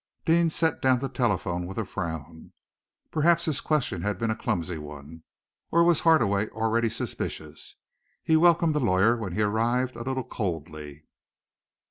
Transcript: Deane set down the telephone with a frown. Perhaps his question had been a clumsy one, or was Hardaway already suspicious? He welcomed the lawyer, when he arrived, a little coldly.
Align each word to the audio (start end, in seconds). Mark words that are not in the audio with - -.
Deane 0.25 0.49
set 0.49 0.81
down 0.81 0.97
the 0.97 1.07
telephone 1.07 1.67
with 1.67 1.77
a 1.77 1.85
frown. 1.85 2.53
Perhaps 3.11 3.45
his 3.45 3.61
question 3.61 4.01
had 4.01 4.17
been 4.17 4.31
a 4.31 4.35
clumsy 4.35 4.79
one, 4.79 5.21
or 5.69 5.83
was 5.83 5.99
Hardaway 5.99 6.47
already 6.49 6.89
suspicious? 6.89 7.75
He 8.23 8.35
welcomed 8.35 8.73
the 8.73 8.79
lawyer, 8.79 9.15
when 9.15 9.33
he 9.33 9.43
arrived, 9.43 9.95
a 9.95 10.01
little 10.01 10.23
coldly. 10.23 11.05